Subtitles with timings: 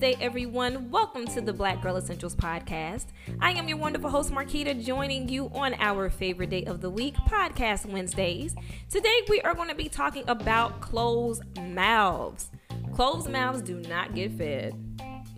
[0.00, 0.90] Wednesday, everyone.
[0.90, 3.08] Welcome to the Black Girl Essentials podcast.
[3.38, 7.14] I am your wonderful host, Marquita, joining you on our favorite day of the week,
[7.28, 8.54] Podcast Wednesdays.
[8.88, 12.48] Today, we are going to be talking about closed mouths.
[12.94, 14.72] Closed mouths do not get fed.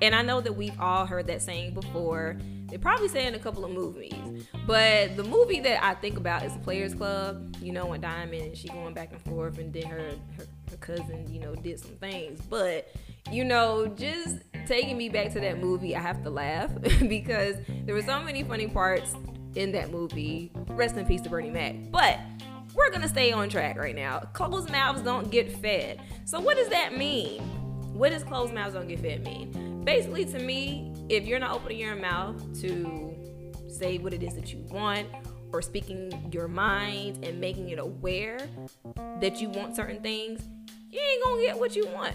[0.00, 2.38] And I know that we've all heard that saying before.
[2.70, 4.46] They probably say in a couple of movies.
[4.66, 7.54] But the movie that I think about is Players Club.
[7.60, 10.76] You know, when Diamond and she going back and forth and then her, her, her
[10.78, 12.40] cousin, you know, did some things.
[12.48, 12.90] But,
[13.30, 16.70] you know, just taking me back to that movie, I have to laugh
[17.08, 19.14] because there were so many funny parts
[19.54, 20.52] in that movie.
[20.68, 21.76] Rest in peace to Bernie Mac.
[21.90, 22.18] But
[22.74, 24.20] we're gonna stay on track right now.
[24.34, 26.00] Closed mouths don't get fed.
[26.24, 27.40] So what does that mean?
[27.94, 29.82] What does closed mouths don't get fed mean?
[29.84, 33.14] Basically, to me, if you're not opening your mouth to
[33.68, 35.06] say what it is that you want
[35.52, 38.38] or speaking your mind and making it aware
[39.20, 40.46] that you want certain things,
[40.90, 42.14] you ain't gonna get what you want.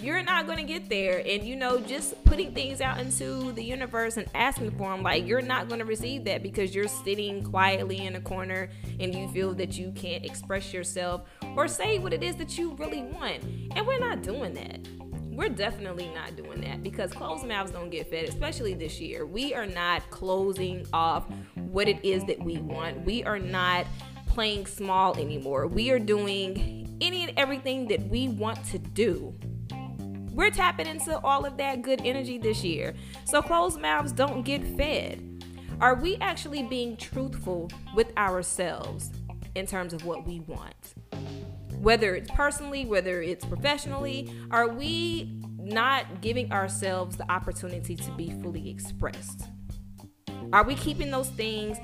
[0.00, 4.16] You're not gonna get there, and you know, just putting things out into the universe
[4.16, 8.14] and asking for them, like you're not gonna receive that because you're sitting quietly in
[8.14, 8.68] a corner
[9.00, 11.22] and you feel that you can't express yourself
[11.56, 13.42] or say what it is that you really want.
[13.74, 14.86] And we're not doing that
[15.38, 19.24] we're definitely not doing that because closed mouths don't get fed, especially this year.
[19.24, 23.06] We are not closing off what it is that we want.
[23.06, 23.86] We are not
[24.26, 25.68] playing small anymore.
[25.68, 29.32] We are doing any and everything that we want to do.
[30.38, 32.94] We're tapping into all of that good energy this year.
[33.24, 35.44] So closed mouths don't get fed.
[35.80, 39.10] Are we actually being truthful with ourselves
[39.56, 40.94] in terms of what we want?
[41.80, 48.30] whether it's personally, whether it's professionally, are we not giving ourselves the opportunity to be
[48.42, 49.48] fully expressed?
[50.52, 51.78] Are we keeping those things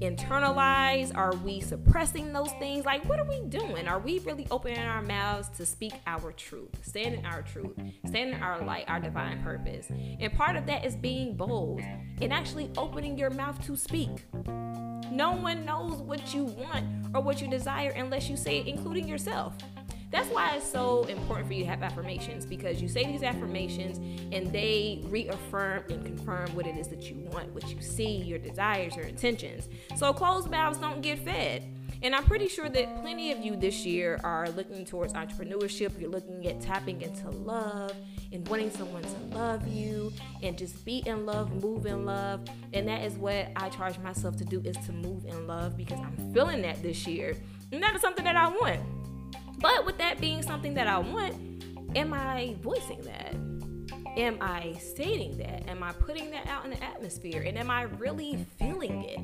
[0.00, 1.16] internalized?
[1.16, 2.84] Are we suppressing those things?
[2.84, 3.88] Like, what are we doing?
[3.88, 8.30] Are we really opening our mouths to speak our truth, stand in our truth, stand
[8.30, 9.86] in our light, our divine purpose?
[9.90, 11.80] And part of that is being bold
[12.20, 14.24] and actually opening your mouth to speak.
[15.10, 19.08] No one knows what you want or what you desire unless you say it, including
[19.08, 19.54] yourself.
[20.10, 23.98] That's why it's so important for you to have affirmations because you say these affirmations
[24.32, 28.38] and they reaffirm and confirm what it is that you want, what you see, your
[28.38, 29.68] desires, your intentions.
[29.96, 31.76] So closed mouths don't get fed.
[32.02, 36.00] And I'm pretty sure that plenty of you this year are looking towards entrepreneurship.
[36.00, 37.92] You're looking at tapping into love
[38.32, 42.40] and wanting someone to love you and just be in love, move in love.
[42.72, 46.00] And that is what I charge myself to do is to move in love because
[46.00, 47.36] I'm feeling that this year.
[47.70, 48.80] And that is something that I want.
[49.60, 51.34] But with that being something that I want,
[51.94, 53.34] am I voicing that?
[54.16, 55.68] Am I stating that?
[55.68, 57.42] Am I putting that out in the atmosphere?
[57.42, 59.18] And am I really feeling it?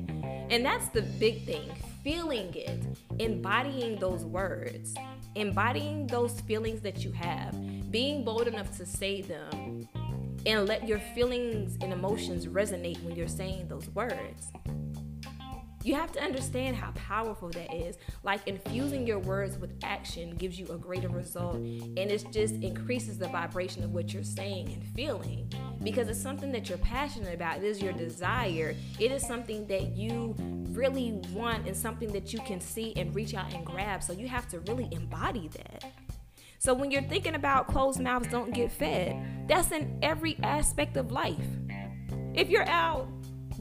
[0.49, 1.71] And that's the big thing
[2.03, 2.81] feeling it,
[3.19, 4.95] embodying those words,
[5.35, 7.53] embodying those feelings that you have,
[7.91, 9.89] being bold enough to say them,
[10.45, 14.53] and let your feelings and emotions resonate when you're saying those words.
[15.87, 17.97] You have to understand how powerful that is.
[18.21, 23.17] Like infusing your words with action gives you a greater result, and it just increases
[23.17, 25.49] the vibration of what you're saying and feeling
[25.81, 27.59] because it's something that you're passionate about.
[27.59, 30.35] It is your desire, it is something that you
[30.71, 34.03] really want, and something that you can see and reach out and grab.
[34.03, 35.85] So you have to really embody that.
[36.59, 41.13] So when you're thinking about closed mouths don't get fed, that's in every aspect of
[41.13, 41.47] life.
[42.33, 43.07] If you're out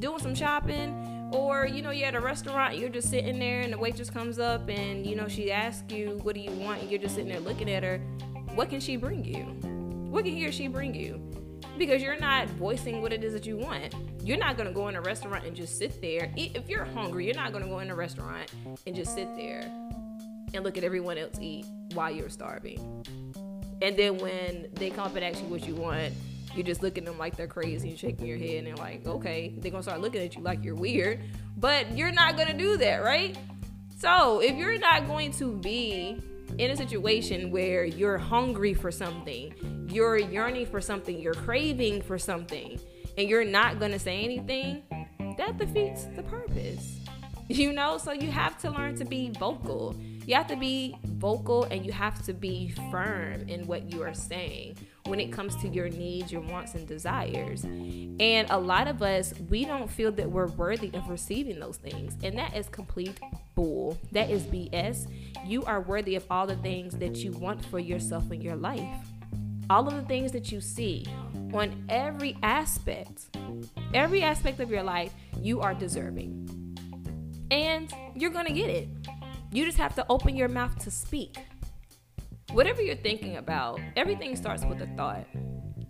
[0.01, 3.73] doing some shopping, or, you know, you're at a restaurant, you're just sitting there and
[3.73, 6.83] the waitress comes up and, you know, she asks you, What do you want?
[6.83, 7.99] And you're just sitting there looking at her.
[8.55, 9.45] What can she bring you?
[10.11, 11.21] What can he or she bring you?
[11.79, 13.95] Because you're not voicing what it is that you want.
[14.23, 16.33] You're not gonna go in a restaurant and just sit there.
[16.37, 18.51] If you're hungry, you're not gonna go in a restaurant
[18.87, 19.63] and just sit there
[20.55, 23.05] and look at everyone else eat while you're starving.
[23.83, 26.15] And then when they come up and ask you what you want,
[26.57, 29.07] you're just looking at them like they're crazy and shaking your head and they're like,
[29.07, 31.21] okay, they're gonna start looking at you like you're weird.
[31.57, 33.37] But you're not gonna do that, right?
[33.99, 36.21] So if you're not going to be
[36.59, 42.19] in a situation where you're hungry for something, you're yearning for something, you're craving for
[42.19, 42.79] something,
[43.17, 44.83] and you're not gonna say anything,
[45.39, 47.01] that defeats the purpose.
[47.49, 49.95] You know, so you have to learn to be vocal.
[50.27, 54.15] You have to be vocal and you have to be firm in what you are
[54.15, 54.77] saying
[55.07, 57.65] when it comes to your needs, your wants, and desires.
[57.65, 62.17] And a lot of us, we don't feel that we're worthy of receiving those things.
[62.23, 63.19] And that is complete
[63.55, 63.99] bull.
[64.13, 65.11] That is BS.
[65.45, 69.07] You are worthy of all the things that you want for yourself in your life.
[69.69, 71.07] All of the things that you see
[71.53, 73.37] on every aspect,
[73.95, 76.77] every aspect of your life, you are deserving.
[77.51, 78.89] And you're going to get it.
[79.53, 81.39] You just have to open your mouth to speak
[82.57, 85.27] whatever you're thinking about, everything starts with a thought.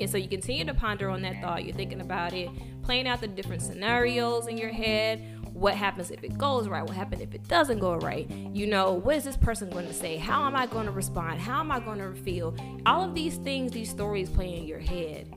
[0.01, 1.65] And so you continue to ponder on that thought.
[1.65, 2.51] You're thinking about it,
[2.83, 5.47] playing out the different scenarios in your head.
[5.53, 6.83] What happens if it goes right?
[6.83, 8.29] What happens if it doesn't go right?
[8.29, 10.17] You know, what is this person going to say?
[10.17, 11.41] How am I going to respond?
[11.41, 12.57] How am I going to feel?
[12.85, 15.33] All of these things, these stories play in your head.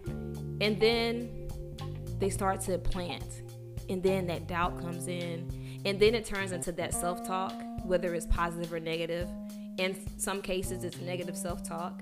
[0.62, 1.48] And then
[2.18, 3.44] they start to plant.
[3.88, 5.82] And then that doubt comes in.
[5.86, 7.54] And then it turns into that self talk,
[7.84, 9.30] whether it's positive or negative.
[9.80, 12.02] In some cases, it's negative self talk.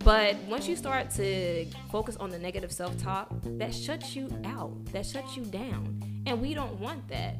[0.00, 3.28] But once you start to focus on the negative self talk,
[3.58, 5.98] that shuts you out, that shuts you down.
[6.26, 7.36] And we don't want that.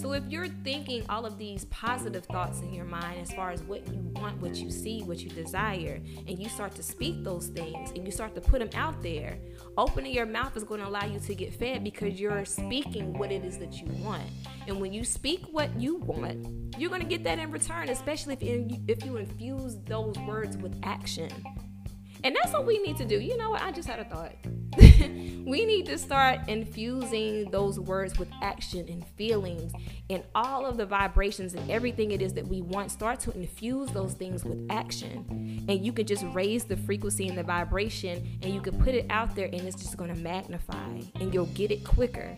[0.00, 3.62] So if you're thinking all of these positive thoughts in your mind as far as
[3.62, 7.48] what you want, what you see, what you desire, and you start to speak those
[7.48, 9.36] things and you start to put them out there,
[9.76, 13.30] opening your mouth is going to allow you to get fed because you're speaking what
[13.30, 14.22] it is that you want.
[14.66, 18.32] And when you speak what you want, you're going to get that in return, especially
[18.32, 21.30] if you, if you infuse those words with action.
[22.24, 23.20] And that's what we need to do.
[23.20, 23.60] You know what?
[23.60, 24.34] I just had a thought.
[25.44, 29.72] we need to start infusing those words with action and feelings
[30.08, 32.90] and all of the vibrations and everything it is that we want.
[32.90, 35.64] Start to infuse those things with action.
[35.68, 39.06] And you can just raise the frequency and the vibration and you can put it
[39.10, 42.36] out there and it's just going to magnify and you'll get it quicker.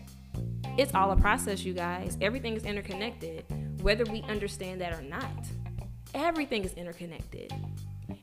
[0.77, 2.17] It's all a process, you guys.
[2.19, 3.45] Everything is interconnected,
[3.81, 5.47] whether we understand that or not.
[6.15, 7.53] Everything is interconnected.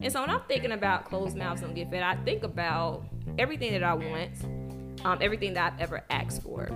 [0.01, 3.05] And so when I'm thinking about closed mouths don't get fed, I think about
[3.39, 4.31] everything that I want,
[5.05, 6.69] um, everything that I've ever asked for.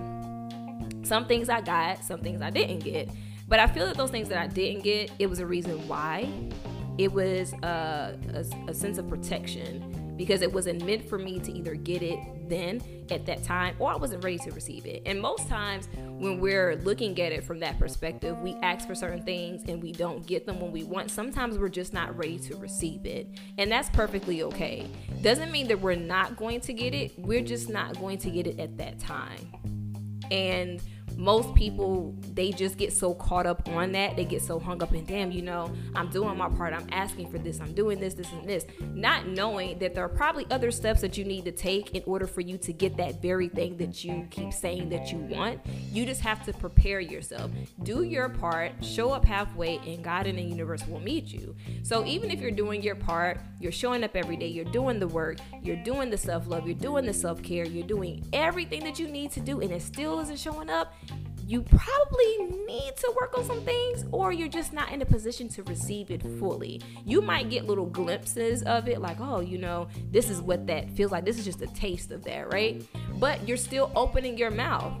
[1.03, 3.09] Some things I got, some things I didn't get.
[3.47, 6.27] But I feel that those things that I didn't get, it was a reason why.
[6.97, 11.51] It was a, a, a sense of protection because it wasn't meant for me to
[11.51, 12.19] either get it
[12.49, 12.81] then
[13.11, 15.03] at that time or I wasn't ready to receive it.
[15.05, 19.23] And most times when we're looking at it from that perspective, we ask for certain
[19.23, 21.11] things and we don't get them when we want.
[21.11, 23.27] Sometimes we're just not ready to receive it.
[23.57, 24.87] And that's perfectly okay.
[25.21, 28.47] Doesn't mean that we're not going to get it, we're just not going to get
[28.47, 29.51] it at that time.
[30.31, 30.81] And
[31.15, 34.93] most people they just get so caught up on that they get so hung up
[34.93, 38.15] in damn you know i'm doing my part i'm asking for this i'm doing this
[38.15, 38.65] this and this.
[38.93, 42.27] Not knowing that there are probably other steps that you need to take in order
[42.27, 45.61] for you to get that very thing that you keep saying that you want.
[45.91, 47.51] You just have to prepare yourself.
[47.83, 51.55] Do your part show up halfway and god and the universe will meet you.
[51.83, 55.07] So even if you're doing your part you're showing up every day you're doing the
[55.07, 59.31] work you're doing the self-love you're doing the self-care you're doing everything that you need
[59.31, 60.93] to do and it still isn't showing up
[61.47, 65.47] you probably need to work on some things or you're just not in a position
[65.49, 66.81] to receive it fully.
[67.05, 70.89] You might get little glimpses of it, like, oh, you know, this is what that
[70.91, 71.23] feels like.
[71.23, 72.83] This is just a taste of that, right?
[73.19, 74.93] But you're still opening your mouth.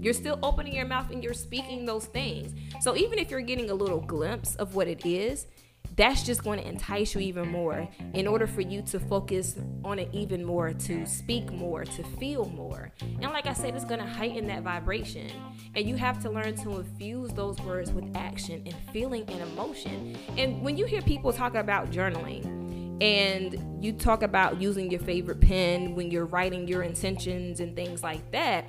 [0.00, 2.52] You're still opening your mouth and you're speaking those things.
[2.80, 5.46] So even if you're getting a little glimpse of what it is,
[5.96, 9.98] that's just going to entice you even more in order for you to focus on
[9.98, 12.90] it even more, to speak more, to feel more.
[13.00, 15.30] And like I said, it's going to heighten that vibration.
[15.74, 20.16] And you have to learn to infuse those words with action and feeling and emotion.
[20.36, 22.64] And when you hear people talk about journaling,
[23.00, 28.04] and you talk about using your favorite pen when you're writing your intentions and things
[28.04, 28.66] like that,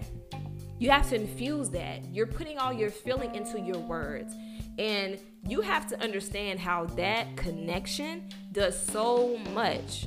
[0.79, 2.05] you have to infuse that.
[2.13, 4.35] You're putting all your feeling into your words.
[4.77, 5.17] And
[5.47, 10.05] you have to understand how that connection does so much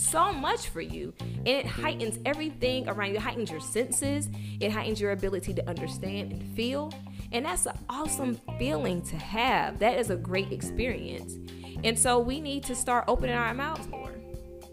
[0.00, 1.12] so much for you.
[1.20, 3.16] And it heightens everything around you.
[3.16, 4.28] It heightens your senses.
[4.58, 6.92] It heightens your ability to understand and feel.
[7.32, 9.78] And that's an awesome feeling to have.
[9.78, 11.38] That is a great experience.
[11.84, 14.10] And so we need to start opening our mouths more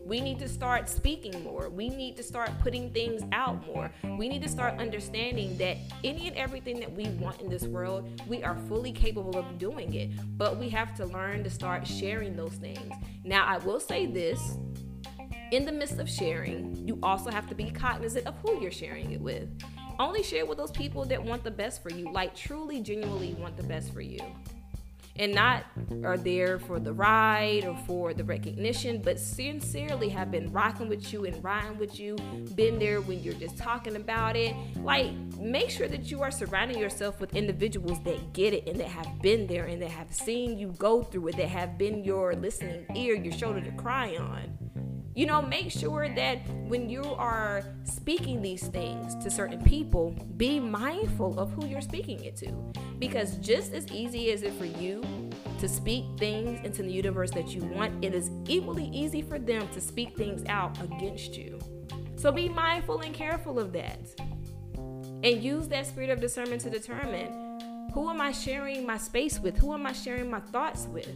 [0.07, 1.69] we need to start speaking more.
[1.69, 3.91] We need to start putting things out more.
[4.17, 8.21] We need to start understanding that any and everything that we want in this world,
[8.25, 10.11] we are fully capable of doing it.
[10.37, 12.93] But we have to learn to start sharing those things.
[13.25, 14.57] Now, I will say this
[15.51, 19.11] in the midst of sharing, you also have to be cognizant of who you're sharing
[19.11, 19.49] it with.
[19.99, 23.57] Only share with those people that want the best for you, like truly, genuinely want
[23.57, 24.19] the best for you
[25.19, 25.65] and not
[26.03, 31.11] are there for the ride or for the recognition, but sincerely have been rocking with
[31.11, 32.15] you and riding with you,
[32.55, 34.55] been there when you're just talking about it.
[34.77, 38.87] Like, make sure that you are surrounding yourself with individuals that get it and that
[38.87, 42.35] have been there and that have seen you go through it, that have been your
[42.35, 44.57] listening ear, your shoulder to cry on.
[45.17, 50.59] You know, make sure that when you are speaking these things to certain people, be
[50.59, 52.51] mindful of who you're speaking it to.
[52.99, 55.01] Because just as easy as it for you
[55.57, 59.67] to speak things into the universe that you want, it is equally easy for them
[59.69, 61.57] to speak things out against you.
[62.15, 63.99] So be mindful and careful of that.
[64.75, 69.57] And use that spirit of discernment to determine who am I sharing my space with?
[69.57, 71.09] Who am I sharing my thoughts with?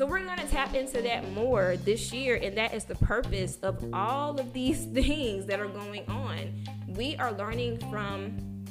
[0.00, 3.58] So we're going to tap into that more this year, and that is the purpose
[3.58, 6.54] of all of these things that are going on.
[6.88, 8.64] We are learning from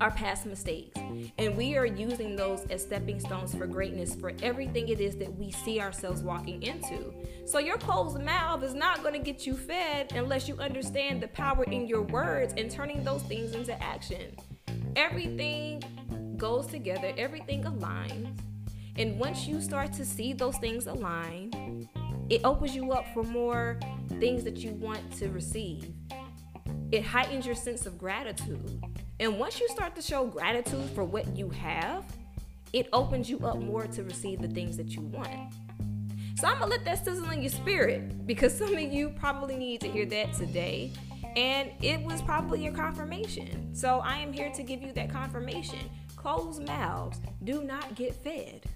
[0.00, 0.96] our past mistakes.
[1.38, 5.36] And we are using those as stepping stones for greatness for everything it is that
[5.36, 7.12] we see ourselves walking into.
[7.46, 11.26] So, your closed mouth is not going to get you fed unless you understand the
[11.26, 14.36] power in your words and turning those things into action.
[14.94, 15.82] Everything
[16.36, 18.38] goes together, everything aligns.
[18.98, 21.88] And once you start to see those things align,
[22.28, 23.78] it opens you up for more
[24.18, 25.92] things that you want to receive.
[26.92, 28.80] It heightens your sense of gratitude
[29.18, 32.04] and once you start to show gratitude for what you have,
[32.74, 35.54] it opens you up more to receive the things that you want.
[36.38, 39.80] So I'm gonna let that sizzle in your spirit because some of you probably need
[39.80, 40.92] to hear that today.
[41.34, 43.74] And it was probably your confirmation.
[43.74, 45.78] So I am here to give you that confirmation.
[46.14, 48.66] Closed mouths do not get fed.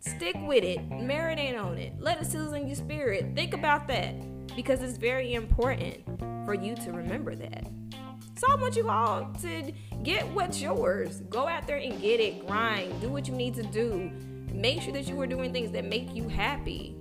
[0.00, 3.34] Stick with it, marinate on it, let it sizzle in your spirit.
[3.34, 4.14] Think about that
[4.54, 6.04] because it's very important
[6.44, 7.66] for you to remember that.
[8.38, 9.72] So I want you all to
[10.04, 11.22] get what's yours.
[11.28, 12.46] Go out there and get it.
[12.46, 13.00] Grind.
[13.00, 14.10] Do what you need to do.
[14.52, 16.96] Make sure that you are doing things that make you happy.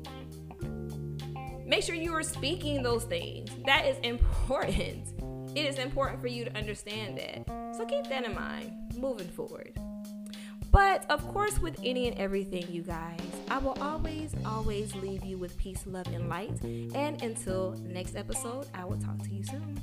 [1.66, 3.52] Make sure you are speaking those things.
[3.66, 5.14] That is important.
[5.56, 7.76] It is important for you to understand that.
[7.78, 9.78] So keep that in mind moving forward.
[10.78, 13.20] But of course, with any and everything, you guys,
[13.50, 16.54] I will always, always leave you with peace, love, and light.
[16.62, 19.82] And until next episode, I will talk to you soon.